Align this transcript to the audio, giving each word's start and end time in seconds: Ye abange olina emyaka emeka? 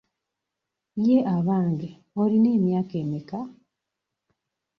Ye 1.05 1.17
abange 1.35 1.89
olina 2.21 2.49
emyaka 2.57 2.93
emeka? 3.03 3.39